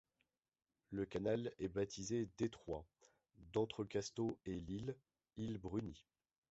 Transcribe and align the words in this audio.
Le 0.89 1.05
canal 1.05 1.53
est 1.59 1.67
baptisé 1.67 2.27
Détroit 2.39 2.87
d'Entrecasteaux 3.53 4.39
et 4.47 4.59
l'île, 4.59 4.95
île 5.37 5.59
Bruny. 5.59 6.07